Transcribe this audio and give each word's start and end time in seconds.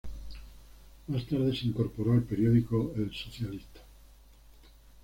Más 1.09 1.27
tarde 1.27 1.55
se 1.55 1.67
incorporó 1.67 2.13
al 2.13 2.23
periódico 2.23 2.91
"El 2.95 3.13
Socialista". 3.13 3.81